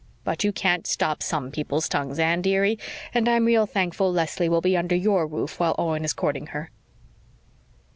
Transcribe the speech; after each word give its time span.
But 0.23 0.43
you 0.43 0.51
can't 0.51 0.87
stop 0.87 1.21
some 1.21 1.51
people's 1.51 1.87
tongues, 1.87 2.17
Anne, 2.17 2.41
dearie, 2.41 2.79
and 3.13 3.29
I'm 3.29 3.45
real 3.45 3.67
thankful 3.67 4.11
Leslie 4.11 4.49
will 4.49 4.59
be 4.59 4.75
under 4.75 4.95
your 4.95 5.27
roof 5.27 5.59
while 5.59 5.75
Owen 5.77 6.03
is 6.03 6.13
courting 6.13 6.47
her." 6.47 6.71